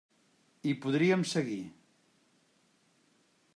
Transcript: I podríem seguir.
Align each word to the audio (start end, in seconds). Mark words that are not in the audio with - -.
I 0.69 0.71
podríem 0.85 1.25
seguir. 1.33 1.61